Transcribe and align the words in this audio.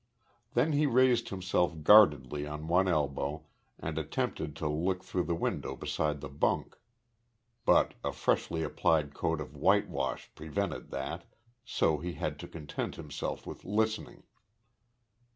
Then 0.55 0.71
he 0.71 0.87
raised 0.87 1.29
himself 1.29 1.83
guardedly 1.83 2.47
on 2.47 2.67
one 2.67 2.87
elbow 2.87 3.43
and 3.77 3.99
attempted 3.99 4.55
to 4.55 4.67
look 4.67 5.03
through 5.03 5.25
the 5.25 5.35
window 5.35 5.75
beside 5.75 6.21
the 6.21 6.27
bunk. 6.27 6.75
But 7.65 7.93
a 8.03 8.11
freshly 8.11 8.63
applied 8.63 9.13
coat 9.13 9.39
of 9.39 9.55
whitewash 9.55 10.31
prevented 10.33 10.89
that, 10.89 11.25
so 11.63 11.99
he 11.99 12.13
had 12.13 12.39
to 12.39 12.47
content 12.47 12.95
himself 12.95 13.45
with 13.45 13.63
listening. 13.63 14.23